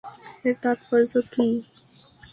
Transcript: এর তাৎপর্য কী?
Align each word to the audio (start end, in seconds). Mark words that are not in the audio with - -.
এর 0.45 0.55
তাৎপর্য 0.63 1.11
কী? 1.33 1.47